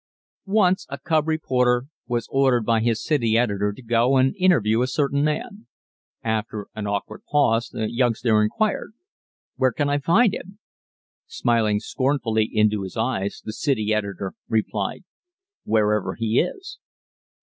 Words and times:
Once 0.47 0.87
a 0.89 0.97
cub 0.97 1.27
reporter 1.27 1.85
was 2.07 2.27
ordered 2.31 2.65
by 2.65 2.79
his 2.79 3.05
city 3.05 3.37
editor 3.37 3.71
to 3.71 3.83
go 3.83 4.17
and 4.17 4.35
interview 4.39 4.81
a 4.81 4.87
certain 4.87 5.23
man. 5.23 5.67
After 6.23 6.65
an 6.73 6.87
awkward 6.87 7.21
pause 7.29 7.69
the 7.69 7.85
youngster 7.91 8.41
inquired: 8.41 8.93
"Where 9.57 9.71
can 9.71 9.89
I 9.89 9.99
find 9.99 10.33
him?" 10.33 10.57
Smiling 11.27 11.79
scornfully 11.81 12.49
into 12.51 12.81
his 12.81 12.97
eyes 12.97 13.43
the 13.45 13.53
city 13.53 13.93
editor 13.93 14.33
replied: 14.49 15.03
"Wherever 15.65 16.15
he 16.15 16.39
is." 16.39 16.79